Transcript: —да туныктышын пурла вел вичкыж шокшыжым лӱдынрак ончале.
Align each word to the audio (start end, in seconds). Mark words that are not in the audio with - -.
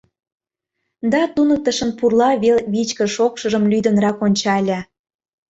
—да 1.11 1.21
туныктышын 1.33 1.91
пурла 1.97 2.29
вел 2.43 2.57
вичкыж 2.73 3.09
шокшыжым 3.17 3.63
лӱдынрак 3.71 4.17
ончале. 4.25 4.79